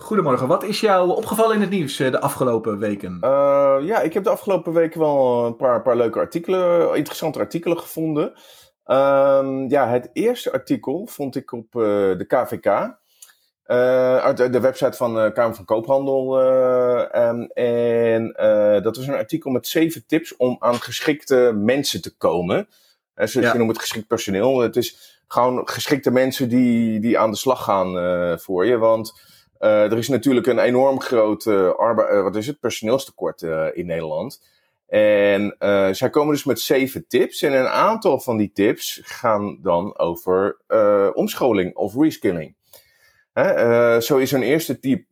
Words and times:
Goedemorgen. 0.00 0.46
Wat 0.46 0.62
is 0.62 0.80
jou 0.80 1.10
opgevallen 1.10 1.54
in 1.54 1.60
het 1.60 1.70
nieuws 1.70 2.00
eh, 2.00 2.10
de 2.10 2.20
afgelopen 2.20 2.78
weken? 2.78 3.18
Uh, 3.24 3.76
ja, 3.80 4.00
ik 4.00 4.12
heb 4.12 4.24
de 4.24 4.30
afgelopen 4.30 4.72
weken 4.72 5.00
wel 5.00 5.46
een 5.46 5.56
paar, 5.56 5.82
paar 5.82 5.96
leuke 5.96 6.18
artikelen, 6.18 6.96
interessante 6.96 7.38
artikelen 7.38 7.78
gevonden. 7.78 8.32
Uh, 8.86 9.64
ja, 9.68 9.88
het 9.88 10.10
eerste 10.12 10.52
artikel 10.52 11.06
vond 11.06 11.36
ik 11.36 11.52
op 11.52 11.74
uh, 11.74 11.82
de 12.18 12.24
KVK. 12.26 12.98
de, 14.36 14.48
de, 14.50 14.60
website 14.60 14.96
van 14.96 15.14
de 15.14 15.30
Kamer 15.34 15.54
van 15.54 15.64
Koophandel. 15.64 16.40
Um, 17.16 17.46
en 17.54 18.32
dat 18.82 18.96
was 18.96 19.06
een 19.06 19.14
artikel 19.14 19.50
met 19.50 19.66
zeven 19.66 20.06
tips 20.06 20.36
om 20.36 20.56
aan 20.58 20.74
geschikte 20.74 21.52
mensen 21.54 22.02
te 22.02 22.16
komen. 22.16 22.68
Ze 23.14 23.40
ja. 23.40 23.48
noemen 23.48 23.68
het 23.68 23.80
geschikt 23.80 24.06
personeel. 24.06 24.60
Het 24.60 24.76
is 24.76 25.20
gewoon 25.28 25.68
geschikte 25.68 26.10
mensen 26.10 26.48
die, 26.48 27.00
die 27.00 27.18
aan 27.18 27.30
de 27.30 27.36
slag 27.36 27.64
gaan 27.64 28.38
voor 28.38 28.66
je. 28.66 28.78
Want 28.78 29.28
er 29.60 29.98
is 29.98 30.08
natuurlijk 30.08 30.46
een 30.46 30.58
enorm 30.58 31.00
groot 31.00 31.44
uh, 31.44 31.70
arbeid, 31.70 32.22
wat 32.22 32.36
is 32.36 32.46
het, 32.46 32.60
personeelstekort 32.60 33.42
in 33.72 33.86
Nederland. 33.86 34.42
En 34.86 35.56
zij 35.94 36.10
komen 36.10 36.34
dus 36.34 36.44
met 36.44 36.60
zeven 36.60 37.06
tips. 37.08 37.42
En 37.42 37.52
een 37.52 37.68
aantal 37.68 38.20
van 38.20 38.36
die 38.36 38.50
tips 38.52 39.00
gaan 39.02 39.58
dan 39.62 39.98
over 39.98 40.56
omscholing 41.14 41.74
of 41.74 41.94
reskilling. 41.96 42.54
Zo 44.00 44.16
is 44.16 44.32
een 44.32 44.42
eerste 44.42 44.78
tip, 44.78 45.04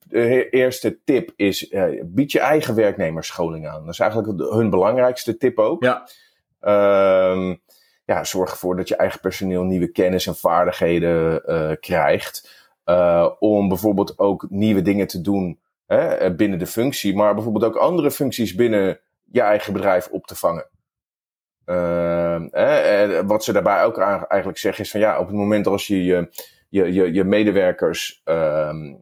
eerste 0.50 0.98
tip 1.04 1.32
is, 1.36 1.74
bied 2.04 2.32
je 2.32 2.40
eigen 2.40 2.74
werknemersscholing 2.74 3.68
aan. 3.68 3.84
Dat 3.84 3.92
is 3.92 4.00
eigenlijk 4.00 4.50
hun 4.50 4.70
belangrijkste 4.70 5.36
tip 5.36 5.58
ook. 5.58 5.82
Ja. 5.82 6.08
Ehm, 6.60 7.54
ja, 8.04 8.24
zorg 8.24 8.50
ervoor 8.50 8.76
dat 8.76 8.88
je 8.88 8.96
eigen 8.96 9.20
personeel 9.20 9.62
nieuwe 9.62 9.90
kennis 9.90 10.26
en 10.26 10.36
vaardigheden 10.36 11.42
krijgt. 11.80 12.57
Uh, 12.88 13.30
om 13.38 13.68
bijvoorbeeld 13.68 14.18
ook 14.18 14.46
nieuwe 14.50 14.82
dingen 14.82 15.06
te 15.06 15.20
doen 15.20 15.60
hè, 15.86 16.34
binnen 16.34 16.58
de 16.58 16.66
functie, 16.66 17.16
maar 17.16 17.34
bijvoorbeeld 17.34 17.64
ook 17.64 17.76
andere 17.76 18.10
functies 18.10 18.54
binnen 18.54 19.00
je 19.24 19.40
eigen 19.40 19.72
bedrijf 19.72 20.08
op 20.08 20.26
te 20.26 20.36
vangen. 20.36 20.68
Uh, 21.66 23.20
wat 23.26 23.44
ze 23.44 23.52
daarbij 23.52 23.84
ook 23.84 23.98
eigenlijk 23.98 24.58
zeggen 24.58 24.84
is 24.84 24.90
van 24.90 25.00
ja, 25.00 25.18
op 25.18 25.26
het 25.26 25.36
moment 25.36 25.66
als 25.66 25.86
je 25.86 26.04
je, 26.04 26.28
je, 26.68 26.92
je, 26.92 27.12
je 27.12 27.24
medewerkers 27.24 28.20
ehm, 28.24 28.94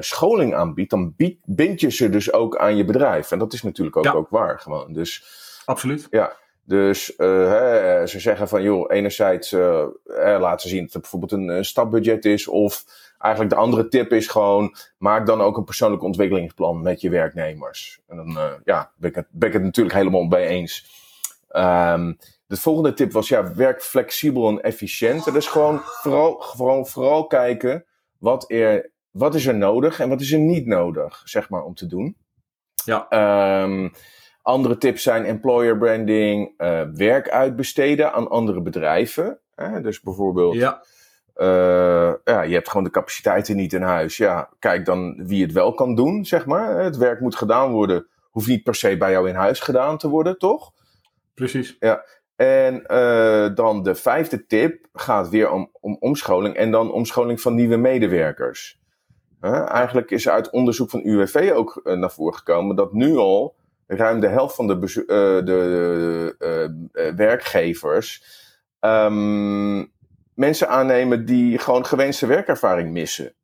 scholing 0.00 0.54
aanbiedt, 0.54 0.90
dan 0.90 1.14
bied, 1.16 1.38
bind 1.44 1.80
je 1.80 1.90
ze 1.90 2.08
dus 2.08 2.32
ook 2.32 2.56
aan 2.56 2.76
je 2.76 2.84
bedrijf. 2.84 3.32
En 3.32 3.38
dat 3.38 3.52
is 3.52 3.62
natuurlijk 3.62 3.96
ook, 3.96 4.04
ja. 4.04 4.12
ook 4.12 4.28
waar 4.28 4.60
gewoon. 4.60 4.92
Dus, 4.92 5.24
Absoluut. 5.64 6.06
Ja, 6.10 6.36
dus 6.64 7.14
uh, 7.18 7.48
hè, 7.48 8.06
ze 8.06 8.20
zeggen 8.20 8.48
van, 8.48 8.62
joh, 8.62 8.84
enerzijds 8.88 9.52
uh, 9.52 9.86
laten 10.40 10.68
zien 10.68 10.84
dat 10.84 10.94
er 10.94 11.00
bijvoorbeeld 11.00 11.32
een, 11.32 11.48
een, 11.48 11.64
stapbudget 11.64 12.24
is. 12.24 12.48
Of 12.48 12.84
eigenlijk 13.18 13.54
de 13.54 13.60
andere 13.60 13.88
tip 13.88 14.12
is 14.12 14.28
gewoon, 14.28 14.74
maak 14.98 15.26
dan 15.26 15.40
ook 15.40 15.56
een 15.56 15.64
persoonlijk 15.64 16.02
ontwikkelingsplan 16.02 16.82
met 16.82 17.00
je 17.00 17.10
werknemers. 17.10 18.00
En 18.06 18.16
dan 18.16 18.30
uh, 18.30 18.52
ja, 18.64 18.90
ben 18.96 19.10
ik, 19.10 19.16
het, 19.16 19.26
ben 19.30 19.48
ik 19.48 19.54
het 19.54 19.62
natuurlijk 19.62 19.96
helemaal 19.96 20.28
bij 20.28 20.46
eens. 20.46 20.98
Um, 21.52 22.18
de 22.46 22.56
volgende 22.56 22.94
tip 22.94 23.12
was, 23.12 23.28
ja, 23.28 23.54
werk 23.54 23.82
flexibel 23.82 24.48
en 24.48 24.62
efficiënt. 24.62 25.32
Dus 25.32 25.46
gewoon 25.46 25.80
vooral, 25.84 26.42
vooral, 26.42 26.84
vooral 26.84 27.26
kijken, 27.26 27.84
wat, 28.18 28.50
er, 28.50 28.90
wat 29.10 29.34
is 29.34 29.46
er 29.46 29.54
nodig 29.54 30.00
en 30.00 30.08
wat 30.08 30.20
is 30.20 30.32
er 30.32 30.38
niet 30.38 30.66
nodig, 30.66 31.22
zeg 31.24 31.48
maar, 31.48 31.62
om 31.62 31.74
te 31.74 31.86
doen. 31.86 32.16
Ja. 32.84 33.06
Um, 33.62 33.92
andere 34.42 34.78
tips 34.78 35.02
zijn 35.02 35.24
employer 35.24 35.78
branding, 35.78 36.54
uh, 36.58 36.82
werk 36.94 37.28
uitbesteden 37.28 38.12
aan 38.12 38.28
andere 38.28 38.60
bedrijven. 38.60 39.38
Hè? 39.62 39.80
Dus 39.80 40.00
bijvoorbeeld, 40.00 40.54
ja. 40.54 40.82
Uh, 41.36 42.12
ja, 42.24 42.42
je 42.42 42.54
hebt 42.54 42.68
gewoon 42.68 42.84
de 42.84 42.90
capaciteiten 42.90 43.56
niet 43.56 43.72
in 43.72 43.82
huis. 43.82 44.16
Ja, 44.16 44.48
kijk 44.58 44.84
dan 44.84 45.26
wie 45.26 45.42
het 45.42 45.52
wel 45.52 45.74
kan 45.74 45.94
doen, 45.94 46.24
zeg 46.24 46.46
maar. 46.46 46.78
Het 46.78 46.96
werk 46.96 47.20
moet 47.20 47.36
gedaan 47.36 47.70
worden, 47.70 48.06
hoeft 48.30 48.48
niet 48.48 48.62
per 48.62 48.74
se 48.74 48.96
bij 48.96 49.10
jou 49.10 49.28
in 49.28 49.34
huis 49.34 49.60
gedaan 49.60 49.98
te 49.98 50.08
worden, 50.08 50.38
toch? 50.38 50.72
Precies. 51.34 51.76
Ja. 51.78 52.04
En 52.36 52.84
uh, 52.86 53.54
dan 53.54 53.82
de 53.82 53.94
vijfde 53.94 54.46
tip 54.46 54.86
gaat 54.92 55.28
weer 55.28 55.50
om, 55.50 55.70
om 55.80 55.96
omscholing 56.00 56.54
en 56.54 56.70
dan 56.70 56.92
omscholing 56.92 57.40
van 57.40 57.54
nieuwe 57.54 57.76
medewerkers. 57.76 58.80
eigenlijk 59.40 60.10
is 60.10 60.28
uit 60.28 60.50
onderzoek 60.50 60.90
van 60.90 61.00
UWV 61.04 61.52
ook 61.54 61.80
naar 61.84 62.10
voren 62.10 62.34
gekomen 62.34 62.76
dat 62.76 62.92
nu 62.92 63.16
al 63.16 63.54
ruim 63.86 64.20
de 64.20 64.28
helft 64.28 64.54
van 64.54 64.66
de, 64.66 64.78
de, 65.44 67.12
werkgevers 67.16 68.24
um, 68.80 69.92
mensen 70.34 70.68
aannemen 70.68 71.26
die 71.26 71.58
gewoon 71.58 71.86
gewenste 71.86 72.26
werkervaring 72.26 72.92
missen. 72.92 73.34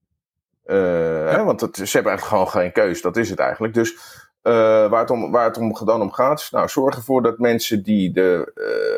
Ja. 0.65 0.75
Hè, 0.75 1.45
want 1.45 1.61
het, 1.61 1.77
ze 1.77 1.83
hebben 1.83 2.13
eigenlijk 2.13 2.23
gewoon 2.23 2.49
geen 2.49 2.73
keus, 2.73 3.03
dat 3.03 3.17
is 3.17 3.31
het 3.31 3.39
eigenlijk. 3.39 3.75
Dus 3.75 3.99
waar, 4.43 5.01
het 5.01 5.11
om, 5.11 5.31
waar 5.31 5.45
het 5.45 5.59
om 5.59 5.77
dan 5.85 6.01
om 6.01 6.13
gaat, 6.13 6.41
is 6.41 6.51
nou, 6.51 6.69
zorg 6.69 6.97
ervoor 6.97 7.23
dat 7.23 7.39
mensen 7.39 7.83
die 7.83 8.13
de 8.13 8.51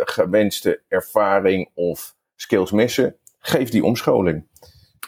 gewenste 0.04 0.80
ervaring 0.88 1.70
of 1.74 2.14
skills 2.36 2.70
missen, 2.70 3.16
geef 3.38 3.68
die 3.68 3.84
omscholing. 3.84 4.46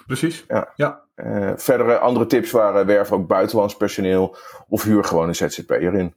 Precies. 0.07 0.45
Ja. 0.49 0.73
ja. 0.77 1.03
Uh, 1.17 1.53
verdere 1.57 1.99
andere 1.99 2.27
tips 2.27 2.51
waren 2.51 2.87
werf 2.87 3.13
ook 3.13 3.27
buitenlands 3.27 3.77
personeel 3.77 4.37
of 4.69 4.83
huur 4.83 5.05
gewoon 5.05 5.29
een 5.29 5.35
ZZP'er 5.35 5.95
in. 5.95 6.15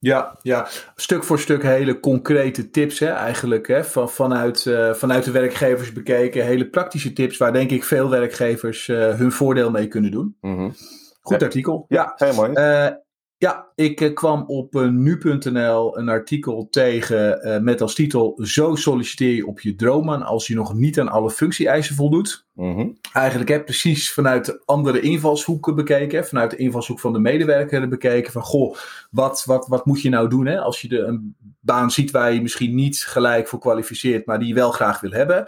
Ja, 0.00 0.38
ja, 0.42 0.68
stuk 0.94 1.24
voor 1.24 1.38
stuk 1.38 1.62
hele 1.62 2.00
concrete 2.00 2.70
tips 2.70 2.98
hè, 2.98 3.06
eigenlijk 3.06 3.66
hè, 3.66 3.84
van, 3.84 4.10
vanuit, 4.10 4.64
uh, 4.64 4.94
vanuit 4.94 5.24
de 5.24 5.30
werkgevers 5.30 5.92
bekeken. 5.92 6.44
Hele 6.44 6.68
praktische 6.68 7.12
tips 7.12 7.36
waar 7.36 7.52
denk 7.52 7.70
ik 7.70 7.84
veel 7.84 8.10
werkgevers 8.10 8.88
uh, 8.88 9.14
hun 9.14 9.32
voordeel 9.32 9.70
mee 9.70 9.88
kunnen 9.88 10.10
doen. 10.10 10.36
Mm 10.40 10.56
-hmm. 10.56 10.74
Goed 11.20 11.42
artikel. 11.42 11.84
Ja, 11.88 12.14
ja. 12.16 12.26
helemaal. 12.26 12.58
Uh, 12.58 12.96
ja, 13.36 13.72
ik 13.74 14.10
kwam 14.14 14.44
op 14.46 14.74
nu.nl 14.74 15.98
een 15.98 16.08
artikel 16.08 16.68
tegen 16.70 17.40
met 17.64 17.80
als 17.80 17.94
titel 17.94 18.38
Zo 18.42 18.74
solliciteer 18.74 19.34
je 19.34 19.46
op 19.46 19.60
je 19.60 19.74
droombaan 19.74 20.22
als 20.22 20.46
je 20.46 20.54
nog 20.54 20.74
niet 20.74 21.00
aan 21.00 21.08
alle 21.08 21.30
functie-eisen 21.30 21.94
voldoet. 21.94 22.47
Mm 22.58 22.74
-hmm. 22.74 22.98
Eigenlijk 23.12 23.48
hè, 23.50 23.64
precies 23.64 24.12
vanuit 24.12 24.46
de 24.46 24.62
andere 24.64 25.00
invalshoeken 25.00 25.74
bekeken. 25.74 26.26
Vanuit 26.26 26.50
de 26.50 26.56
invalshoek 26.56 27.00
van 27.00 27.12
de 27.12 27.18
medewerker 27.18 27.88
bekeken. 27.88 28.32
Van 28.32 28.42
goh, 28.42 28.76
wat, 29.10 29.44
wat, 29.44 29.66
wat 29.66 29.86
moet 29.86 30.02
je 30.02 30.08
nou 30.08 30.28
doen 30.28 30.46
hè, 30.46 30.60
als 30.60 30.80
je 30.80 30.88
de, 30.88 30.98
een 30.98 31.36
baan 31.60 31.90
ziet 31.90 32.10
waar 32.10 32.32
je 32.32 32.42
misschien 32.42 32.74
niet 32.74 32.98
gelijk 32.98 33.48
voor 33.48 33.58
kwalificeert, 33.58 34.26
maar 34.26 34.38
die 34.38 34.48
je 34.48 34.54
wel 34.54 34.70
graag 34.70 35.00
wil 35.00 35.10
hebben. 35.10 35.44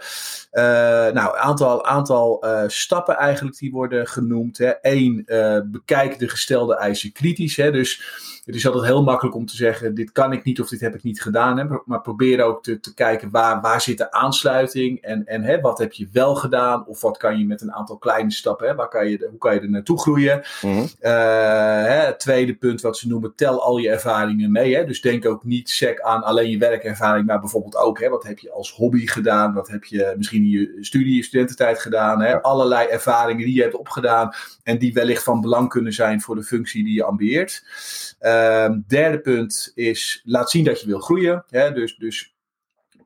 Uh, 0.51 0.63
nou, 1.13 1.37
aantal, 1.37 1.85
aantal 1.85 2.45
uh, 2.45 2.63
stappen 2.67 3.17
eigenlijk 3.17 3.57
die 3.57 3.71
worden 3.71 4.07
genoemd. 4.07 4.57
Hè. 4.57 4.71
Eén, 4.81 5.23
uh, 5.25 5.59
bekijk 5.65 6.19
de 6.19 6.29
gestelde 6.29 6.75
eisen 6.75 7.11
kritisch. 7.11 7.55
Hè. 7.55 7.71
Dus 7.71 8.03
het 8.45 8.55
is 8.55 8.65
altijd 8.65 8.85
heel 8.85 9.03
makkelijk 9.03 9.35
om 9.35 9.45
te 9.45 9.55
zeggen, 9.55 9.95
dit 9.95 10.11
kan 10.11 10.31
ik 10.31 10.43
niet 10.43 10.61
of 10.61 10.69
dit 10.69 10.81
heb 10.81 10.95
ik 10.95 11.03
niet 11.03 11.21
gedaan. 11.21 11.57
Hè. 11.57 11.65
Maar 11.85 12.01
probeer 12.01 12.43
ook 12.43 12.63
te, 12.63 12.79
te 12.79 12.93
kijken 12.93 13.29
waar, 13.29 13.61
waar 13.61 13.81
zit 13.81 13.97
de 13.97 14.11
aansluiting 14.11 15.01
en, 15.01 15.25
en 15.25 15.43
hè, 15.43 15.61
wat 15.61 15.77
heb 15.77 15.93
je 15.93 16.07
wel 16.11 16.35
gedaan 16.35 16.87
of 16.87 17.00
wat 17.01 17.17
kan 17.17 17.39
je 17.39 17.45
met 17.45 17.61
een 17.61 17.73
aantal 17.73 17.97
kleine 17.97 18.31
stappen, 18.31 18.67
hè, 18.67 18.75
waar 18.75 18.87
kan 18.87 19.09
je, 19.09 19.27
hoe 19.29 19.39
kan 19.39 19.53
je 19.53 19.59
er 19.59 19.69
naartoe 19.69 19.99
groeien. 19.99 20.43
Mm 20.61 20.71
-hmm. 20.71 20.87
hè, 20.99 22.05
het 22.05 22.19
tweede 22.19 22.55
punt 22.55 22.81
wat 22.81 22.97
ze 22.97 23.07
noemen, 23.07 23.35
tel 23.35 23.63
al 23.63 23.77
je 23.77 23.89
ervaringen 23.89 24.51
mee. 24.51 24.75
Hè. 24.75 24.85
Dus 24.85 25.01
denk 25.01 25.25
ook 25.25 25.43
niet 25.43 25.69
sec 25.69 26.01
aan 26.01 26.23
alleen 26.23 26.49
je 26.49 26.57
werkervaring, 26.57 27.25
maar 27.25 27.39
bijvoorbeeld 27.39 27.75
ook, 27.75 27.99
hè, 27.99 28.09
wat 28.09 28.23
heb 28.23 28.39
je 28.39 28.51
als 28.51 28.71
hobby 28.71 29.07
gedaan, 29.07 29.53
wat 29.53 29.67
heb 29.67 29.83
je 29.83 30.13
misschien 30.17 30.43
in 30.43 30.49
je 30.49 30.77
studie, 30.79 31.15
je 31.15 31.23
studententijd 31.23 31.79
gedaan. 31.79 32.21
Hè. 32.21 32.29
Ja. 32.29 32.37
Allerlei 32.37 32.87
ervaringen 32.87 33.45
die 33.45 33.55
je 33.55 33.61
hebt 33.61 33.75
opgedaan 33.75 34.33
en 34.63 34.77
die 34.77 34.93
wellicht 34.93 35.23
van 35.23 35.41
belang 35.41 35.69
kunnen 35.69 35.93
zijn 35.93 36.21
voor 36.21 36.35
de 36.35 36.43
functie 36.43 36.83
die 36.83 36.93
je 36.93 37.03
ambieert. 37.03 37.63
Uh, 38.21 38.69
derde 38.87 39.19
punt 39.19 39.71
is, 39.75 40.21
laat 40.25 40.49
zien 40.49 40.63
dat 40.63 40.81
je 40.81 40.87
wil 40.87 40.99
groeien. 40.99 41.43
Hè? 41.49 41.71
Dus, 41.71 41.95
dus 41.95 42.33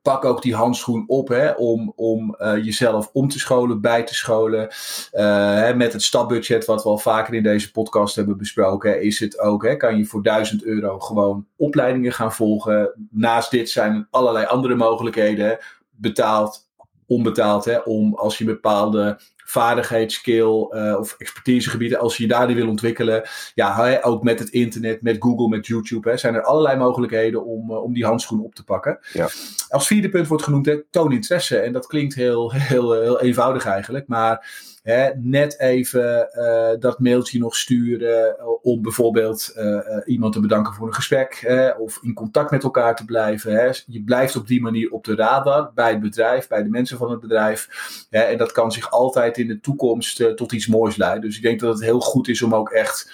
pak 0.06 0.26
ook 0.26 0.42
die 0.42 0.56
handschoen 0.56 1.04
op 1.08 1.28
hè, 1.28 1.52
om, 1.52 1.94
om 1.96 2.36
uh, 2.40 2.64
jezelf 2.64 3.10
om 3.14 3.28
te 3.28 3.40
scholen, 3.40 3.82
bij 3.82 4.04
te 4.04 4.16
scholen. 4.16 4.68
Hè, 5.12 5.76
met 5.76 5.94
het 5.94 6.04
stapbudget 6.04 6.66
wat 6.66 6.84
we 6.84 6.90
al 6.90 6.98
vaker 6.98 7.34
in 7.34 7.44
deze 7.44 7.72
podcast 7.72 8.16
hebben 8.16 8.38
besproken, 8.38 9.02
is 9.02 9.20
het 9.20 9.40
ook, 9.40 9.64
hè, 9.64 9.76
kan 9.76 9.98
je 9.98 10.06
voor 10.06 10.24
1000 10.24 10.64
euro 10.64 11.00
gewoon 11.00 11.46
opleidingen 11.56 12.14
gaan 12.14 12.34
volgen. 12.34 13.08
Naast 13.10 13.52
dit 13.52 13.70
zijn 13.70 13.96
er 13.96 14.08
allerlei 14.10 14.46
andere 14.46 14.76
mogelijkheden. 14.76 15.58
Betaald 15.92 16.65
onbetaald, 17.08 17.66
hè, 17.66 17.78
om 17.78 18.16
als 18.16 18.38
je 18.38 18.46
bepaalde 18.46 19.20
vaardigheidsskill 19.36 20.68
uh, 20.70 20.96
of 21.00 21.16
expertisegebieden, 21.18 22.00
als 22.00 22.18
je 22.18 22.28
daar 22.28 22.48
die 22.48 22.56
wil 22.56 22.68
ontwikkelen, 22.68 23.24
ja, 23.54 24.00
ook 24.02 24.24
met 24.24 24.40
het 24.40 24.50
internet, 24.50 25.02
met 25.02 25.16
Google, 25.20 25.48
met 25.48 25.68
YouTube, 25.68 26.10
hè, 26.10 26.18
zijn 26.18 26.36
er 26.36 26.44
allerlei 26.44 26.78
mogelijkheden 26.78 27.46
om, 27.46 27.72
uh, 27.72 27.84
om 27.84 27.94
die 27.94 28.06
handschoen 28.06 28.44
op 28.44 28.56
te 28.56 28.64
pakken. 28.64 29.00
Ja. 29.14 29.30
Als 29.70 29.88
vierde 29.88 30.10
punt 30.10 30.28
wordt 30.28 30.44
genoemd, 30.44 30.66
hè, 30.66 30.84
toon 30.90 31.12
interesse. 31.12 31.58
En 31.58 31.74
dat 31.74 31.88
klinkt 31.88 32.16
heel, 32.16 32.54
heel, 32.54 32.94
heel 32.94 33.22
eenvoudig 33.22 33.66
eigenlijk, 33.66 34.08
maar 34.08 34.48
Hè, 34.86 35.10
net 35.16 35.60
even 35.60 36.30
uh, 36.34 36.80
dat 36.80 37.00
mailtje 37.00 37.40
nog 37.40 37.56
sturen 37.56 38.38
om 38.62 38.82
bijvoorbeeld 38.82 39.54
uh, 39.58 39.80
iemand 40.06 40.34
te 40.34 40.40
bedanken 40.40 40.74
voor 40.74 40.88
een 40.88 40.94
gesprek 40.94 41.44
hè, 41.48 41.70
of 41.70 42.00
in 42.02 42.14
contact 42.14 42.52
met 42.52 42.64
elkaar 42.64 42.96
te 42.96 43.06
blijven. 43.06 43.54
Hè. 43.54 43.72
Je 43.86 44.04
blijft 44.04 44.36
op 44.36 44.48
die 44.48 44.62
manier 44.62 44.92
op 44.92 45.04
de 45.04 45.16
radar 45.16 45.72
bij 45.74 45.90
het 45.90 46.00
bedrijf, 46.00 46.48
bij 46.48 46.64
de 46.64 46.70
mensen 46.70 46.98
van 46.98 47.12
het 47.12 47.20
bedrijf. 47.20 47.68
Hè, 48.10 48.20
en 48.20 48.38
dat 48.38 48.52
kan 48.52 48.72
zich 48.72 48.92
altijd 48.92 49.38
in 49.38 49.48
de 49.48 49.60
toekomst 49.60 50.36
tot 50.36 50.52
iets 50.52 50.68
moois 50.68 50.96
leiden. 50.96 51.22
Dus 51.22 51.38
ik 51.38 51.44
denk 51.44 51.60
dat 51.60 51.74
het 51.74 51.84
heel 51.84 52.00
goed 52.00 52.28
is 52.28 52.42
om 52.42 52.56
ook 52.56 52.70
echt 52.70 53.12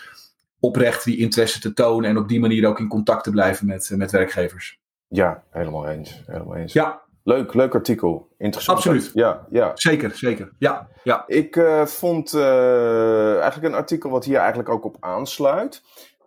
oprecht 0.59 1.03
die 1.03 1.17
interesse 1.17 1.59
te 1.59 1.73
tonen 1.73 2.09
en 2.09 2.17
op 2.17 2.27
die 2.27 2.39
manier 2.39 2.67
ook 2.67 2.79
in 2.79 2.87
contact 2.87 3.23
te 3.23 3.31
blijven 3.31 3.67
met, 3.67 3.91
met 3.95 4.11
werkgevers. 4.11 4.79
Ja, 5.07 5.43
helemaal 5.49 5.87
eens. 5.87 6.23
Helemaal 6.25 6.55
eens. 6.55 6.73
Ja, 6.73 7.01
Leuk, 7.23 7.53
leuk 7.53 7.75
artikel. 7.75 8.27
Interessant. 8.37 8.77
Absoluut. 8.77 9.11
Ja, 9.13 9.47
ja. 9.49 9.71
Zeker, 9.73 10.11
zeker. 10.15 10.51
Ja, 10.57 10.87
ja. 11.03 11.23
Ik 11.27 11.55
uh, 11.55 11.85
vond 11.85 12.33
uh, 12.33 13.39
eigenlijk 13.39 13.73
een 13.73 13.79
artikel 13.79 14.09
wat 14.09 14.25
hier 14.25 14.37
eigenlijk 14.37 14.69
ook 14.69 14.85
op 14.85 14.97
aansluit. 14.99 15.81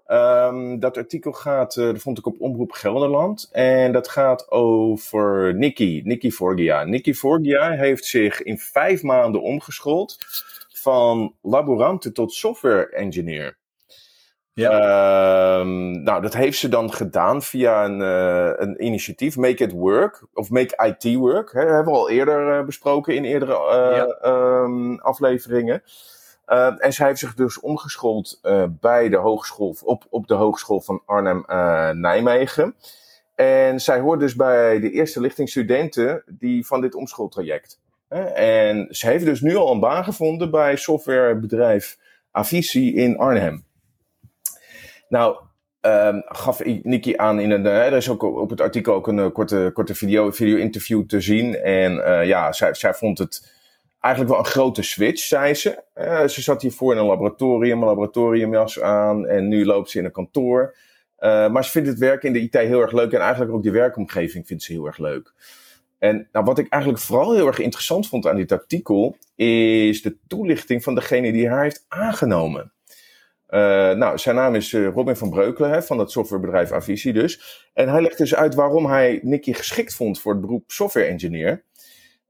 Um, 0.07 0.81
dat 0.81 0.97
artikel 0.97 1.33
gaat, 1.33 1.77
uh, 1.77 1.87
dat 1.87 1.99
vond 1.99 2.19
ik 2.19 2.27
op 2.27 2.41
Omroep 2.41 2.73
Gelderland. 2.73 3.49
En 3.53 3.93
dat 3.93 4.09
gaat 4.09 4.51
over 4.51 5.55
Nicky, 5.55 6.03
Nicky 6.05 6.31
Forgia. 6.31 6.85
Nicky 6.85 7.15
Forgia 7.15 7.71
heeft 7.71 8.05
zich 8.05 8.43
in 8.43 8.59
vijf 8.59 9.03
maanden 9.03 9.43
omgeschoold 9.43 10.19
van 10.73 11.35
laborante 11.43 12.13
tot 12.13 12.33
software 12.33 12.89
engineer. 12.89 13.57
Ja. 14.55 15.61
Uh, 15.61 15.67
nou, 16.03 16.23
dat 16.23 16.35
heeft 16.35 16.59
ze 16.59 16.69
dan 16.69 16.93
gedaan 16.93 17.43
via 17.43 17.85
een, 17.85 18.01
uh, 18.01 18.53
een 18.57 18.85
initiatief, 18.85 19.37
Make 19.37 19.65
It 19.65 19.73
Work, 19.73 20.27
of 20.35 20.51
Make 20.51 20.97
IT 21.01 21.15
Work. 21.15 21.53
Hè, 21.53 21.61
hebben 21.61 21.93
we 21.93 21.99
al 21.99 22.11
eerder 22.11 22.59
uh, 22.59 22.65
besproken 22.65 23.15
in 23.15 23.25
eerdere 23.25 23.53
uh, 23.53 23.97
ja. 23.97 24.29
um, 24.63 24.99
afleveringen. 24.99 25.83
en 26.79 26.93
zij 26.93 27.07
heeft 27.07 27.19
zich 27.19 27.35
dus 27.35 27.61
omgeschoold 27.61 28.41
bij 28.81 29.09
de 29.09 29.17
hogeschool, 29.17 29.77
op, 29.85 30.05
op 30.11 30.27
de 30.27 30.35
Hogeschool 30.35 30.81
van 30.81 31.03
Arnhem-Nijmegen. 31.07 32.75
en 33.35 33.81
zij 33.81 34.01
hoort 34.01 34.21
dus 34.21 34.35
bij 34.35 34.81
de 34.81 34.91
eerste 34.91 35.21
lichting 35.21 35.49
studenten 35.49 36.23
die 36.27 36.67
van 36.67 36.81
dit 36.81 36.95
omschooltraject. 36.95 37.81
En 38.35 38.87
ze 38.91 39.07
heeft 39.07 39.25
dus 39.25 39.41
nu 39.41 39.57
al 39.57 39.73
een 39.73 39.81
baan 39.81 40.05
gevonden 40.05 40.51
bij 40.51 40.77
softwarebedrijf 40.77 41.99
Avisi 42.31 42.97
in 42.97 43.19
Arnhem. 43.19 43.65
Nou, 45.15 45.37
um, 45.81 46.23
gaf 46.27 46.65
Nicky 46.83 47.17
aan 47.17 47.41
in 47.41 47.51
een. 47.51 47.65
Uh, 47.65 47.87
er 47.87 47.93
is 47.93 48.09
ook 48.09 48.23
op 48.23 48.51
het 48.51 48.61
artikel 48.61 48.95
ook 48.95 49.07
een 49.07 49.19
uh, 49.19 49.27
korte, 49.33 49.71
korte 49.73 49.95
video, 49.95 50.31
video 50.31 50.57
interview 50.57 51.07
te 51.07 51.21
zien. 51.21 51.57
En 51.57 51.97
uh, 51.97 52.27
ja, 52.27 52.53
zij, 52.53 52.75
zij 52.75 52.95
vond 52.95 53.19
het 53.19 53.53
eigenlijk 54.01 54.35
wel 54.35 54.45
een 54.45 54.51
grote 54.51 54.83
switch, 54.83 55.23
zei 55.23 55.55
ze. 55.55 55.83
ze 56.29 56.43
zat 56.43 56.63
hiervoor 56.63 56.93
in 56.93 56.99
een 56.99 57.07
laboratorium, 57.07 57.81
een 57.81 57.89
laboratoriumjas 57.89 58.81
aan. 58.81 59.27
En 59.27 59.49
nu 59.49 59.65
loopt 59.65 59.91
ze 59.91 59.99
in 59.99 60.05
een 60.05 60.13
kantoor. 60.13 60.77
maar 61.21 61.65
ze 61.65 61.71
vindt 61.71 61.89
het 61.89 61.99
werk 61.99 62.23
in 62.23 62.33
de 62.33 62.41
IT 62.41 62.55
heel 62.55 62.81
erg 62.81 62.93
leuk. 62.93 63.13
En 63.13 63.21
eigenlijk 63.21 63.53
ook 63.53 63.63
die 63.63 63.73
werkomgeving 63.73 64.47
vindt 64.47 64.63
ze 64.63 64.73
heel 64.73 64.87
erg 64.87 64.99
leuk. 64.99 65.33
En 65.99 66.29
nou, 66.33 66.45
wat 66.45 66.59
ik 66.59 66.69
eigenlijk 66.69 67.03
vooral 67.03 67.35
heel 67.35 67.47
erg 67.47 67.59
interessant 67.59 68.09
vond 68.09 68.27
aan 68.27 68.37
dit 68.37 68.53
artikel, 68.53 69.17
is 69.37 70.03
de 70.03 70.17
toelichting 70.27 70.83
van 70.83 70.95
degene 70.95 71.33
die 71.33 71.49
haar 71.49 71.63
heeft 71.63 71.85
aangenomen. 71.89 72.74
Uh, 73.55 73.61
nou, 73.93 74.19
zijn 74.19 74.35
naam 74.35 74.55
is 74.55 74.73
uh, 74.73 74.89
Robin 74.89 75.17
van 75.17 75.31
Breukelen, 75.31 75.71
hè, 75.71 75.83
van 75.83 75.99
het 75.99 76.11
softwarebedrijf 76.11 76.73
Avisi 76.73 77.13
dus. 77.13 77.63
En 77.75 77.89
hij 77.89 78.03
legt 78.03 78.19
dus 78.19 78.35
uit 78.35 78.55
waarom 78.55 78.87
hij 78.87 79.21
Nicky 79.23 79.53
geschikt 79.53 79.95
vond 79.95 80.21
voor 80.21 80.33
het 80.33 80.41
beroep 80.41 80.65
software 80.67 81.07
engineer. 81.07 81.65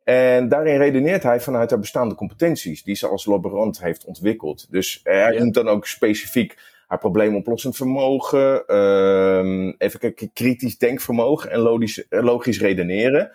En 0.02 0.48
daarin 0.48 0.76
redeneert 0.76 1.22
hij 1.22 1.40
vanuit 1.40 1.70
haar 1.70 1.78
bestaande 1.78 2.14
competenties, 2.14 2.82
die 2.82 2.94
ze 2.94 3.08
als 3.08 3.26
laborant 3.26 3.80
heeft 3.82 4.04
ontwikkeld. 4.04 4.66
Dus 4.70 5.00
uh, 5.04 5.12
hij 5.12 5.38
noemt 5.38 5.54
dan 5.54 5.68
ook 5.68 5.86
specifiek 5.86 6.56
haar 6.86 6.98
probleemoplossend 6.98 7.76
vermogen, 7.76 8.64
uh, 8.66 9.72
even 9.78 10.00
kijken, 10.00 10.32
kritisch 10.32 10.78
denkvermogen 10.78 11.50
en 11.50 11.58
logisch, 11.58 12.06
logisch 12.08 12.60
redeneren. 12.60 13.30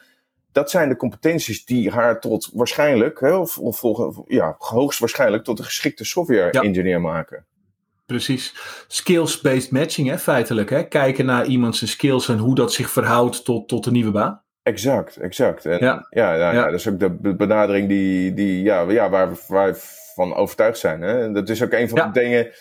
Dat 0.52 0.70
zijn 0.70 0.90
de 0.90 0.96
competenties 0.96 1.66
die 1.66 1.90
haar 1.92 2.20
tot 2.20 2.50
waarschijnlijk, 2.54 3.20
hè, 3.20 3.36
of, 3.36 3.58
of, 3.58 4.22
ja, 4.28 4.56
hoogstwaarschijnlijk 4.58 5.44
tot 5.44 5.60
een 5.60 5.66
geschikte 5.66 6.06
software 6.06 6.52
engineer 6.52 6.88
ja. 6.88 7.00
maken. 7.00 7.46
Precies. 8.10 8.54
Skills-based 8.88 9.72
matching, 9.72 10.10
hè, 10.10 10.18
feitelijk. 10.18 10.70
Hè? 10.70 10.84
Kijken 10.84 11.26
naar 11.26 11.46
iemand 11.46 11.76
zijn 11.76 11.90
skills 11.90 12.30
en 12.30 12.38
hoe 12.38 12.56
dat 12.56 12.74
zich 12.74 12.90
verhoudt 12.90 13.46
tot, 13.46 13.68
tot 13.68 13.84
de 13.84 13.92
nieuwe 13.92 14.12
baan. 14.12 14.42
Exact, 14.64 15.18
exact. 15.18 15.66
En 15.66 15.78
ja. 15.80 16.08
Ja, 16.10 16.34
ja, 16.34 16.52
ja. 16.52 16.66
dat 16.66 16.80
is 16.80 16.88
ook 16.88 17.00
de 17.00 17.36
benadering 17.36 17.88
die, 17.88 18.34
die, 18.34 18.64
ja, 18.64 18.82
ja, 18.82 19.10
waar, 19.10 19.30
we, 19.30 19.42
waar 19.48 19.74
we 19.74 19.80
van 20.16 20.36
overtuigd 20.36 20.78
zijn. 20.78 21.02
Hè? 21.02 21.32
Dat 21.32 21.50
is 21.50 21.64
ook 21.64 21.72
een 21.72 21.90
van 21.90 22.12
de 22.12 22.20
dingen, 22.20 22.52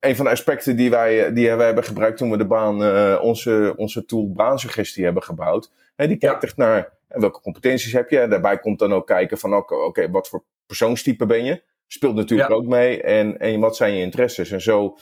een 0.00 0.16
van 0.16 0.24
de 0.24 0.30
aspecten 0.30 0.76
die 0.76 0.90
wij, 0.90 1.32
die 1.32 1.54
wij 1.54 1.66
hebben 1.66 1.84
gebruikt 1.84 2.18
toen 2.18 2.30
we 2.30 2.36
de 2.36 2.46
baan, 2.46 2.82
uh, 2.82 3.18
onze, 3.22 3.74
onze 3.76 4.04
tool 4.04 4.32
baansuggestie 4.32 5.04
hebben 5.04 5.22
gebouwd. 5.22 5.70
Die 5.96 6.16
kijkt 6.16 6.44
echt 6.44 6.56
naar 6.56 6.92
welke 7.08 7.40
competenties 7.40 7.92
heb 7.92 8.10
je. 8.10 8.18
En 8.18 8.30
daarbij 8.30 8.58
komt 8.58 8.78
dan 8.78 8.92
ook 8.92 9.06
kijken 9.06 9.38
van 9.38 9.54
oké, 9.54 9.74
okay, 9.74 10.10
wat 10.10 10.28
voor 10.28 10.42
persoonstype 10.66 11.26
ben 11.26 11.44
je? 11.44 11.62
Speelt 11.88 12.14
natuurlijk 12.14 12.48
ja. 12.50 12.54
ook 12.54 12.66
mee. 12.66 13.02
En, 13.02 13.38
en 13.38 13.60
wat 13.60 13.76
zijn 13.76 13.94
je 13.94 14.02
interesses? 14.02 14.50
En 14.50 14.60
zo 14.60 14.96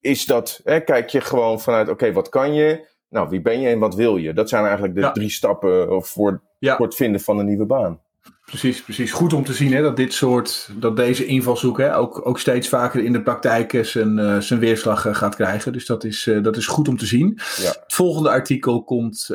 is 0.00 0.26
dat, 0.26 0.60
hè, 0.64 0.80
kijk 0.80 1.08
je 1.08 1.20
gewoon 1.20 1.60
vanuit, 1.60 1.88
oké, 1.88 2.12
wat 2.12 2.28
kan 2.28 2.54
je? 2.54 2.88
Nou, 3.08 3.28
wie 3.28 3.40
ben 3.40 3.60
je 3.60 3.68
en 3.68 3.78
wat 3.78 3.94
wil 3.94 4.16
je? 4.16 4.32
Dat 4.32 4.48
zijn 4.48 4.64
eigenlijk 4.64 4.94
de 4.94 5.00
ja. 5.00 5.12
drie 5.12 5.30
stappen 5.30 6.04
voor, 6.04 6.42
ja. 6.58 6.76
voor 6.76 6.86
het 6.86 6.94
vinden 6.94 7.20
van 7.20 7.38
een 7.38 7.46
nieuwe 7.46 7.66
baan. 7.66 8.00
Precies, 8.44 8.82
precies. 8.82 9.12
Goed 9.12 9.32
om 9.32 9.44
te 9.44 9.52
zien 9.52 9.72
hè, 9.72 9.82
dat 9.82 9.96
dit 9.96 10.12
soort, 10.12 10.70
dat 10.78 10.96
deze 10.96 11.26
invalshoek 11.26 11.78
hè, 11.78 11.96
ook, 11.96 12.26
ook 12.26 12.38
steeds 12.38 12.68
vaker 12.68 13.04
in 13.04 13.12
de 13.12 13.22
praktijk 13.22 13.78
zijn, 13.82 14.18
uh, 14.18 14.38
zijn 14.38 14.60
weerslag 14.60 15.06
uh, 15.06 15.14
gaat 15.14 15.34
krijgen. 15.34 15.72
Dus 15.72 15.86
dat 15.86 16.04
is, 16.04 16.26
uh, 16.26 16.42
dat 16.42 16.56
is 16.56 16.66
goed 16.66 16.88
om 16.88 16.96
te 16.96 17.06
zien. 17.06 17.38
Ja. 17.56 17.68
Het 17.68 17.94
volgende 17.94 18.30
artikel 18.30 18.84
komt 18.84 19.30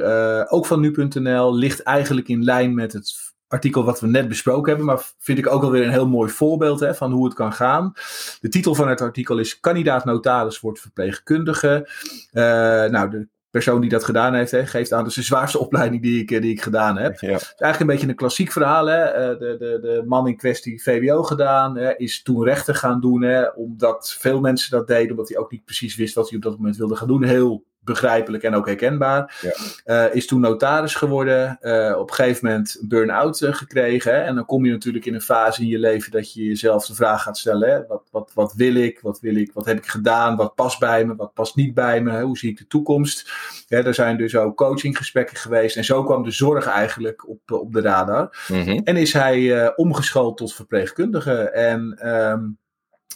ook 0.47 0.65
van 0.65 0.79
nu.nl, 0.79 1.55
ligt 1.55 1.83
eigenlijk 1.83 2.27
in 2.27 2.43
lijn 2.43 2.73
met 2.73 2.93
het 2.93 3.24
artikel 3.47 3.83
wat 3.83 3.99
we 3.99 4.07
net 4.07 4.27
besproken 4.27 4.67
hebben, 4.67 4.85
maar 4.85 5.11
vind 5.17 5.37
ik 5.37 5.47
ook 5.47 5.63
alweer 5.63 5.83
een 5.83 5.91
heel 5.91 6.07
mooi 6.07 6.31
voorbeeld 6.31 6.79
hè, 6.79 6.95
van 6.95 7.11
hoe 7.11 7.25
het 7.25 7.33
kan 7.33 7.53
gaan. 7.53 7.93
De 8.41 8.49
titel 8.49 8.75
van 8.75 8.87
het 8.89 9.01
artikel 9.01 9.37
is 9.37 9.59
Kandidaat 9.59 10.05
notaris 10.05 10.59
wordt 10.59 10.79
verpleegkundige. 10.79 11.89
Uh, 12.33 12.43
nou, 12.85 13.09
de 13.09 13.27
persoon 13.49 13.81
die 13.81 13.89
dat 13.89 14.03
gedaan 14.03 14.33
heeft, 14.33 14.51
hè, 14.51 14.65
geeft 14.65 14.91
aan, 14.91 14.99
dat 14.99 15.09
is 15.09 15.15
de 15.15 15.21
zwaarste 15.21 15.59
opleiding 15.59 16.01
die 16.01 16.21
ik, 16.21 16.41
die 16.41 16.51
ik 16.51 16.61
gedaan 16.61 16.97
heb. 16.97 17.19
Ja. 17.19 17.31
Het 17.31 17.41
is 17.41 17.47
eigenlijk 17.47 17.79
een 17.79 17.87
beetje 17.87 18.07
een 18.07 18.15
klassiek 18.15 18.51
verhaal. 18.51 18.85
Hè. 18.85 19.37
De, 19.37 19.55
de, 19.59 19.79
de 19.81 20.03
man 20.05 20.27
in 20.27 20.37
kwestie 20.37 20.83
VWO 20.83 21.23
gedaan, 21.23 21.77
hè, 21.77 21.95
is 21.95 22.23
toen 22.23 22.43
rechten 22.43 22.75
gaan 22.75 23.01
doen, 23.01 23.21
hè, 23.21 23.47
omdat 23.47 24.15
veel 24.19 24.39
mensen 24.39 24.71
dat 24.71 24.87
deden, 24.87 25.11
omdat 25.11 25.29
hij 25.29 25.37
ook 25.37 25.51
niet 25.51 25.65
precies 25.65 25.95
wist 25.95 26.15
wat 26.15 26.29
hij 26.29 26.37
op 26.37 26.43
dat 26.43 26.57
moment 26.57 26.77
wilde 26.77 26.95
gaan 26.95 27.07
doen. 27.07 27.23
Heel 27.23 27.63
begrijpelijk 27.85 28.43
en 28.43 28.55
ook 28.55 28.65
herkenbaar. 28.65 29.41
Ja. 29.41 30.05
Uh, 30.05 30.15
is 30.15 30.27
toen 30.27 30.39
notaris 30.39 30.95
geworden. 30.95 31.57
Uh, 31.61 31.95
op 31.97 32.09
een 32.09 32.15
gegeven 32.15 32.47
moment 32.47 32.77
een 32.81 32.87
burn-out 32.87 33.41
uh, 33.41 33.53
gekregen. 33.53 34.13
Hè? 34.13 34.21
En 34.21 34.35
dan 34.35 34.45
kom 34.45 34.65
je 34.65 34.71
natuurlijk 34.71 35.05
in 35.05 35.13
een 35.13 35.21
fase 35.21 35.61
in 35.61 35.67
je 35.67 35.79
leven 35.79 36.11
dat 36.11 36.33
je 36.33 36.43
jezelf 36.43 36.85
de 36.85 36.95
vraag 36.95 37.23
gaat 37.23 37.37
stellen: 37.37 37.69
hè? 37.69 37.85
Wat, 37.87 38.03
wat, 38.11 38.31
wat 38.33 38.53
wil 38.53 38.75
ik? 38.75 38.99
Wat 38.99 39.19
wil 39.19 39.35
ik? 39.35 39.51
Wat 39.53 39.65
heb 39.65 39.77
ik 39.77 39.85
gedaan? 39.85 40.35
Wat 40.35 40.55
past 40.55 40.79
bij 40.79 41.05
me? 41.05 41.15
Wat 41.15 41.33
past 41.33 41.55
niet 41.55 41.73
bij 41.73 42.01
me? 42.01 42.11
Hè? 42.11 42.21
Hoe 42.21 42.37
zie 42.37 42.49
ik 42.49 42.57
de 42.57 42.67
toekomst? 42.67 43.31
Ja, 43.67 43.83
er 43.83 43.93
zijn 43.93 44.17
dus 44.17 44.35
ook 44.35 44.57
coachinggesprekken 44.57 45.37
geweest. 45.37 45.77
En 45.77 45.85
zo 45.85 46.03
kwam 46.03 46.23
de 46.23 46.31
zorg 46.31 46.67
eigenlijk 46.67 47.29
op, 47.29 47.51
op 47.51 47.73
de 47.73 47.81
radar. 47.81 48.45
Mm 48.47 48.61
-hmm. 48.61 48.81
En 48.83 48.97
is 48.97 49.13
hij 49.13 49.75
omgeschoold 49.75 50.37
tot 50.37 50.53
verpleegkundige. 50.53 51.49
En. 51.49 52.09
Um, 52.09 52.57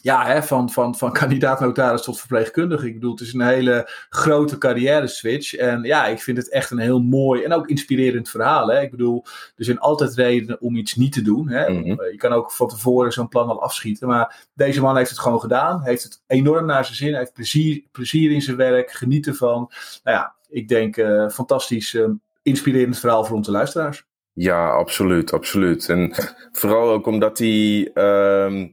ja, 0.01 0.25
hè, 0.25 0.43
van, 0.43 0.69
van, 0.69 0.95
van 0.95 1.11
kandidaat-notaris 1.11 2.01
tot 2.01 2.19
verpleegkundige. 2.19 2.87
Ik 2.87 2.93
bedoel, 2.93 3.11
het 3.11 3.21
is 3.21 3.33
een 3.33 3.41
hele 3.41 3.89
grote 4.09 4.57
carrière-switch. 4.57 5.55
En 5.55 5.83
ja, 5.83 6.05
ik 6.05 6.19
vind 6.19 6.37
het 6.37 6.49
echt 6.49 6.71
een 6.71 6.79
heel 6.79 6.99
mooi 6.99 7.43
en 7.43 7.53
ook 7.53 7.67
inspirerend 7.67 8.29
verhaal. 8.29 8.67
Hè. 8.67 8.81
Ik 8.81 8.91
bedoel, 8.91 9.25
er 9.55 9.65
zijn 9.65 9.79
altijd 9.79 10.15
redenen 10.15 10.61
om 10.61 10.75
iets 10.75 10.95
niet 10.95 11.11
te 11.11 11.21
doen. 11.21 11.49
Hè. 11.49 11.69
Mm 11.69 11.83
-hmm. 11.83 12.03
Je 12.11 12.17
kan 12.17 12.31
ook 12.31 12.51
van 12.51 12.67
tevoren 12.67 13.11
zo'n 13.11 13.27
plan 13.27 13.49
al 13.49 13.61
afschieten. 13.61 14.07
Maar 14.07 14.47
deze 14.53 14.81
man 14.81 14.97
heeft 14.97 15.09
het 15.09 15.19
gewoon 15.19 15.39
gedaan. 15.39 15.81
Heeft 15.83 16.03
het 16.03 16.21
enorm 16.27 16.65
naar 16.65 16.85
zijn 16.85 16.97
zin. 16.97 17.15
Heeft 17.15 17.33
plezier, 17.33 17.83
plezier 17.91 18.31
in 18.31 18.41
zijn 18.41 18.57
werk. 18.57 18.91
Geniet 18.91 19.27
ervan. 19.27 19.71
Nou 20.03 20.17
ja, 20.17 20.35
ik 20.49 20.67
denk 20.67 20.97
uh, 20.97 21.29
fantastisch 21.29 21.93
uh, 21.93 22.09
inspirerend 22.41 22.99
verhaal 22.99 23.25
voor 23.25 23.35
onze 23.35 23.51
luisteraars. 23.51 24.07
Ja, 24.33 24.69
absoluut, 24.69 25.33
absoluut. 25.33 25.89
En 25.89 26.13
vooral 26.51 26.89
ook 26.89 27.05
omdat 27.07 27.37
hij... 27.37 27.91
Uh 27.93 28.67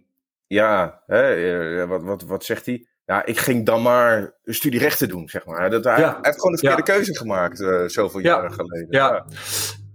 ja, 0.47 1.03
hè, 1.07 1.87
wat, 1.87 2.03
wat, 2.03 2.23
wat 2.23 2.45
zegt 2.45 2.67
hij? 2.67 2.87
Ja, 3.07 3.25
ik 3.25 3.39
ging 3.39 3.67
dan 3.67 3.83
maar 3.83 4.35
een 4.45 4.55
studie 4.55 4.81
rechten 4.81 5.09
doen, 5.09 5.29
zeg 5.29 5.47
maar. 5.47 5.71
Dat, 5.71 5.85
hij, 5.85 5.99
Ja. 5.99 6.09
hij 6.11 6.19
heeft 6.21 6.37
gewoon 6.37 6.53
een 6.53 6.59
verkeerde 6.59 6.93
Ja. 6.93 6.97
keuze 6.97 7.17
gemaakt, 7.17 7.61
uh, 7.61 7.83
zoveel 7.87 8.21
Ja. 8.21 8.27
jaren 8.35 8.53
geleden. 8.53 8.87
Ja. 8.91 9.27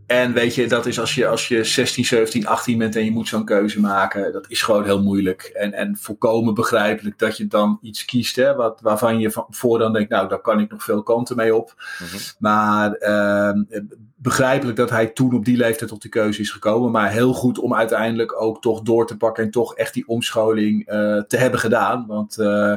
En 0.08 0.34
weet 0.34 0.56
je, 0.56 0.68
dat 0.68 0.86
is 0.86 1.00
als 1.00 1.16
je, 1.16 1.28
als 1.28 1.48
je 1.48 1.64
16, 1.64 2.06
17, 2.06 2.48
18 2.48 2.78
bent 2.78 2.96
en 2.96 3.06
je 3.06 3.12
moet 3.12 3.28
zo'n 3.28 3.46
keuze 3.46 3.80
maken. 3.80 4.32
Dat 4.34 4.46
is 4.50 4.62
gewoon 4.62 4.84
heel 4.84 5.02
moeilijk. 5.04 5.42
En, 5.42 5.74
en 5.74 5.98
volkomen 5.98 6.54
begrijpelijk 6.54 7.20
dat 7.20 7.38
je 7.38 7.48
dan 7.48 7.78
iets 7.82 8.06
kiest 8.06 8.36
hè, 8.36 8.56
wat, 8.56 8.82
waarvan 8.82 9.20
je 9.20 9.32
van 9.32 9.46
voor 9.50 9.80
dan 9.80 9.94
denkt, 9.94 10.10
nou, 10.10 10.28
daar 10.28 10.42
kan 10.42 10.60
ik 10.60 10.72
nog 10.72 10.84
veel 10.84 11.04
kanten 11.04 11.36
mee 11.36 11.56
op. 11.56 11.74
Mhm. 12.00 12.18
Maar 12.40 12.96
uh, 13.00 13.80
begrijpelijk 14.22 14.78
dat 14.78 14.90
hij 14.90 15.08
toen 15.08 15.34
op 15.34 15.46
die 15.46 15.58
leeftijd 15.58 15.90
tot 15.90 16.02
die 16.02 16.12
keuze 16.12 16.42
is 16.42 16.52
gekomen. 16.52 16.92
Maar 16.92 17.12
heel 17.12 17.34
goed 17.34 17.60
om 17.60 17.74
uiteindelijk 17.74 18.42
ook 18.42 18.62
toch 18.62 18.82
door 18.82 19.08
te 19.08 19.18
pakken 19.18 19.44
en 19.44 19.52
toch 19.52 19.76
echt 19.76 19.94
die 19.94 20.08
omscholing 20.08 20.92
uh, 20.92 21.22
te 21.22 21.38
hebben 21.38 21.60
gedaan. 21.60 22.06
Want 22.08 22.38
uh, 22.38 22.76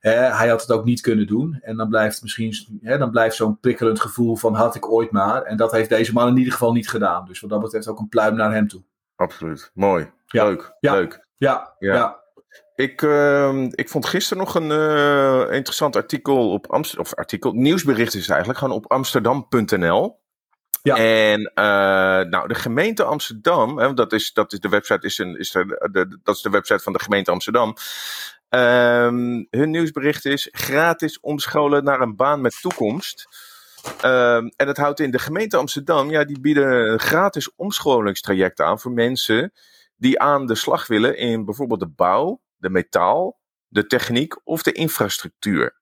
hij 0.00 0.48
had 0.48 0.60
het 0.60 0.70
ook 0.70 0.84
niet 0.84 1.00
kunnen 1.00 1.26
doen. 1.26 1.58
En 1.62 1.76
dan 1.76 1.88
blijft 1.88 2.22
misschien 2.22 2.54
dan 2.80 3.10
blijft 3.10 3.36
zo'n 3.36 3.58
prikkelend 3.60 4.00
gevoel 4.00 4.36
van 4.36 4.54
had 4.54 4.74
ik 4.74 4.92
ooit 4.92 5.10
maar. 5.10 5.42
En 5.42 5.56
dat 5.56 5.72
heeft 5.72 5.88
deze 5.88 6.12
man 6.12 6.28
in 6.28 6.36
ieder 6.36 6.52
geval 6.52 6.72
niet 6.72 6.88
gedaan. 6.88 7.24
Dus 7.24 7.40
wat 7.40 7.50
dat 7.50 7.60
betreft 7.60 7.88
ook 7.88 7.98
een 7.98 8.08
pluim 8.08 8.34
naar 8.34 8.52
hem 8.52 8.68
toe. 8.68 8.82
Absoluut. 9.16 9.70
Mooi. 9.74 10.10
Leuk. 10.26 10.76
Ja. 10.80 10.92
Leuk. 10.92 11.26
Ja. 11.36 11.74
ja. 11.78 12.20
Ik, 12.74 13.02
uh, 13.02 13.62
ik 13.70 13.88
vond 13.88 14.06
gisteren 14.06 14.44
nog 14.44 14.54
een 14.54 14.70
uh, 14.70 15.54
interessant 15.54 15.96
artikel 15.96 16.52
op 16.52 16.66
Amsterdam. 16.66 17.04
Of 17.06 17.14
artikel, 17.14 17.52
nieuwsbericht 17.52 18.14
is 18.14 18.20
het 18.20 18.30
eigenlijk, 18.30 18.58
gewoon 18.58 18.76
op 18.76 18.90
Amsterdam.nl. 18.90 20.20
Ja. 20.82 20.96
En 20.96 21.40
uh, 21.40 22.30
nou, 22.30 22.48
de 22.48 22.54
gemeente 22.54 23.04
Amsterdam, 23.04 23.78
hè, 23.78 23.94
dat, 23.94 24.12
is, 24.12 24.32
dat 24.32 24.52
is 24.52 24.60
de 24.60 24.68
website, 24.68 25.06
is 25.06 25.18
een, 25.18 25.38
is 25.38 25.50
de, 25.50 25.88
de, 25.92 26.18
dat 26.22 26.36
is 26.36 26.42
de 26.42 26.50
website 26.50 26.82
van 26.82 26.92
de 26.92 26.98
gemeente 26.98 27.30
Amsterdam. 27.30 27.76
Um, 28.48 29.46
hun 29.50 29.70
nieuwsbericht 29.70 30.24
is 30.24 30.48
gratis 30.50 31.20
omscholen 31.20 31.84
naar 31.84 32.00
een 32.00 32.16
baan 32.16 32.40
met 32.40 32.58
toekomst. 32.60 33.26
Um, 34.04 34.52
en 34.56 34.66
dat 34.66 34.76
houdt 34.76 35.00
in 35.00 35.10
de 35.10 35.18
gemeente 35.18 35.56
Amsterdam, 35.56 36.10
ja, 36.10 36.24
die 36.24 36.40
bieden 36.40 36.92
een 36.92 37.00
gratis 37.00 37.54
omscholingstraject 37.54 38.60
aan 38.60 38.80
voor 38.80 38.92
mensen 38.92 39.52
die 39.96 40.20
aan 40.20 40.46
de 40.46 40.54
slag 40.54 40.86
willen 40.86 41.16
in 41.16 41.44
bijvoorbeeld 41.44 41.80
de 41.80 41.88
bouw, 41.88 42.40
de 42.56 42.70
metaal, 42.70 43.40
de 43.68 43.86
techniek 43.86 44.40
of 44.44 44.62
de 44.62 44.72
infrastructuur. 44.72 45.81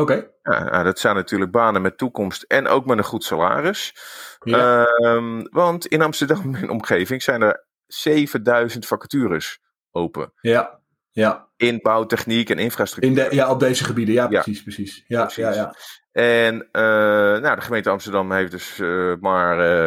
Oké. 0.00 0.30
Ja, 0.42 0.64
nou, 0.64 0.84
dat 0.84 0.98
zijn 0.98 1.14
natuurlijk 1.14 1.50
banen 1.50 1.82
met 1.82 1.98
toekomst 1.98 2.42
en 2.42 2.68
ook 2.68 2.86
met 2.86 2.98
een 2.98 3.04
goed 3.04 3.24
salaris. 3.24 3.94
Ja. 4.40 4.86
Um, 5.04 5.48
want 5.50 5.86
in 5.86 6.02
Amsterdam 6.02 6.54
en 6.54 6.70
omgeving 6.70 7.22
zijn 7.22 7.42
er 7.42 7.66
7000 7.86 8.86
vacatures 8.86 9.60
open. 9.90 10.32
Ja. 10.40 10.80
Ja. 11.10 11.48
In 11.56 11.78
bouwtechniek 11.82 12.50
en 12.50 12.58
infrastructuur. 12.58 13.24
In 13.24 13.28
de, 13.28 13.36
ja, 13.36 13.50
op 13.50 13.60
deze 13.60 13.84
gebieden. 13.84 14.14
Ja, 14.14 14.26
precies. 14.26 14.62
precies. 14.62 15.04
Ja, 15.06 15.22
precies. 15.22 15.44
ja, 15.44 15.52
ja. 15.52 15.74
En 16.12 16.54
uh, 16.54 17.42
nou, 17.42 17.54
de 17.54 17.60
gemeente 17.60 17.90
Amsterdam 17.90 18.32
heeft 18.32 18.50
dus 18.50 18.78
uh, 18.78 19.14
maar. 19.20 19.86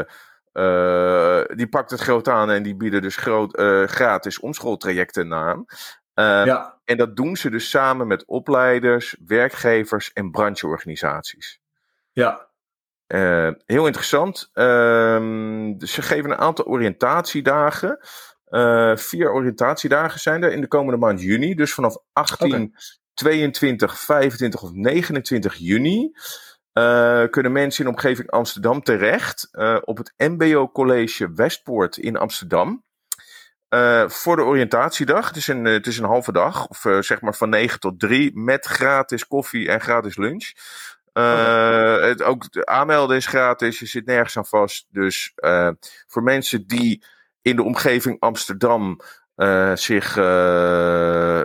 Uh, 0.54 1.44
die 1.56 1.68
pakt 1.70 1.92
het 1.92 2.00
groot 2.00 2.28
aan 2.28 2.50
en 2.50 2.64
die 2.64 2.76
bieden 2.76 3.02
dus 3.02 3.16
groot, 3.16 3.58
gratis 3.90 4.40
omschooltrajecten 4.40 5.34
aan. 5.34 5.66
Ja. 6.22 6.80
En 6.86 6.98
dat 6.98 7.16
doen 7.16 7.36
ze 7.36 7.50
dus 7.50 7.70
samen 7.70 8.08
met 8.08 8.26
opleiders, 8.26 9.16
werkgevers 9.26 10.14
en 10.14 10.32
brancheorganisaties. 10.32 11.60
Ja. 12.12 12.50
heel 13.66 13.86
interessant. 13.86 14.50
Ehm, 14.54 15.78
dus 15.78 15.94
ze 15.94 16.02
geven 16.02 16.32
een 16.32 16.38
aantal 16.38 16.66
oriëntatiedagen. 16.66 18.00
Uh, 18.50 18.96
vier 18.96 19.32
oriëntatiedagen 19.32 20.20
zijn 20.20 20.44
er 20.44 20.52
in 20.52 20.62
de 20.62 20.68
komende 20.68 21.00
maand 21.00 21.22
juni. 21.22 21.56
Dus 21.56 21.74
vanaf 21.74 21.98
18, 22.14 22.48
okay. 22.48 22.72
22, 23.14 24.00
25 24.00 24.62
of 24.64 24.72
29 24.72 25.56
juni 25.56 26.12
uh, 26.74 27.24
kunnen 27.30 27.52
mensen 27.52 27.86
in 27.86 27.92
omgeving 27.92 28.30
Amsterdam 28.30 28.82
terecht 28.82 29.50
uh, 29.52 29.78
op 29.82 29.98
het 29.98 30.14
MBO 30.18 30.70
College 30.70 31.34
Westpoort 31.34 31.98
in 31.98 32.18
Amsterdam. 32.18 32.84
Voor 34.08 34.36
de 34.36 34.44
oriëntatiedag. 34.44 35.28
Het 35.28 35.36
is 35.36 35.48
een, 35.48 35.66
het 35.66 35.88
is 35.88 35.98
een 35.98 36.06
halve 36.06 36.32
dag, 36.32 36.68
of 36.68 36.86
zeg 37.00 37.22
maar 37.22 37.36
van 37.36 37.50
9 37.50 37.80
tot 37.80 38.00
3, 38.00 38.32
met 38.34 38.66
gratis 38.66 39.28
koffie 39.28 39.70
en 39.70 39.82
gratis 39.82 40.18
lunch. 40.18 40.52
Okay. 41.14 42.10
Het, 42.10 42.24
ook 42.24 42.52
de 42.52 42.66
aanmelden 42.66 43.16
is 43.16 43.26
gratis, 43.26 43.80
je 43.80 43.86
zit 43.86 44.06
nergens 44.06 44.38
aan 44.38 44.46
vast. 44.46 44.88
Dus 44.90 45.34
voor 46.08 46.24
mensen 46.24 46.68
die 46.68 47.04
in 47.42 47.56
de 47.56 47.64
omgeving 47.64 48.20
Amsterdam 48.20 49.00
zich 49.74 50.16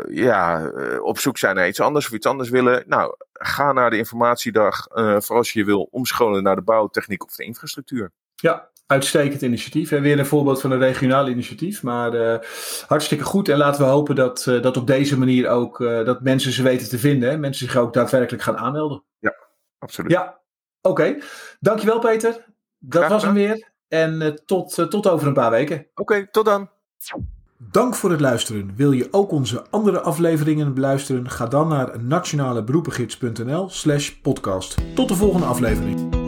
ja, 0.08 0.70
op 1.00 1.18
zoek 1.18 1.38
zijn 1.38 1.54
naar 1.54 1.68
iets 1.68 1.80
anders 1.80 2.06
of 2.06 2.12
iets 2.12 2.26
anders 2.26 2.48
willen. 2.48 2.84
Nou, 2.86 3.16
ga 3.32 3.72
naar 3.72 3.90
de 3.90 3.98
informatiedag 3.98 4.86
voor 4.92 5.36
als 5.36 5.52
je 5.52 5.58
je 5.58 5.64
wil 5.64 5.88
omscholen 5.90 6.42
naar 6.42 6.56
de 6.56 6.62
bouwtechniek 6.62 7.24
of 7.24 7.34
de 7.34 7.44
infrastructuur. 7.44 8.12
Ja, 8.34 8.68
uitstekend 8.86 9.42
initiatief. 9.42 9.92
En 9.92 10.02
weer 10.02 10.18
een 10.18 10.26
voorbeeld 10.26 10.60
van 10.60 10.70
een 10.70 10.78
regionaal 10.78 11.28
initiatief. 11.28 11.82
Maar 11.82 12.40
hartstikke 12.86 13.24
goed. 13.24 13.48
En 13.48 13.56
laten 13.56 13.82
we 13.82 13.88
hopen 13.88 14.14
dat, 14.14 14.44
dat 14.44 14.76
op 14.76 14.86
deze 14.86 15.18
manier 15.18 15.48
ook 15.48 15.78
dat 15.78 16.22
mensen 16.22 16.52
ze 16.52 16.62
weten 16.62 16.88
te 16.88 16.98
vinden. 16.98 17.30
Hè? 17.30 17.38
Mensen 17.38 17.66
zich 17.66 17.76
ook 17.76 17.92
daadwerkelijk 17.92 18.42
gaan 18.42 18.56
aanmelden. 18.56 19.02
Ja, 19.18 19.34
absoluut. 19.78 20.10
Ja, 20.10 20.40
oké. 20.80 21.02
Okay. 21.02 21.22
Dankjewel 21.60 21.98
Peter. 21.98 22.44
Dat 22.78 23.08
was 23.08 23.22
hem 23.22 23.34
weer. 23.34 23.74
En 23.88 24.20
uh, 24.20 24.28
tot, 24.28 24.78
uh, 24.78 24.86
tot 24.86 25.08
over 25.08 25.26
een 25.26 25.32
paar 25.32 25.50
weken. 25.50 25.76
Oké, 25.78 26.00
okay, 26.00 26.26
tot 26.30 26.44
dan. 26.44 26.70
Dank 27.58 27.94
voor 27.94 28.10
het 28.10 28.20
luisteren. 28.20 28.72
Wil 28.76 28.92
je 28.92 29.08
ook 29.10 29.30
onze 29.30 29.64
andere 29.70 30.00
afleveringen 30.00 30.74
beluisteren? 30.74 31.30
Ga 31.30 31.46
dan 31.46 31.68
naar 31.68 32.02
nationaleberoepengids.nl 32.04 33.68
slash 33.68 34.10
podcast. 34.10 34.76
Tot 34.94 35.08
de 35.08 35.14
volgende 35.14 35.46
aflevering. 35.46 36.25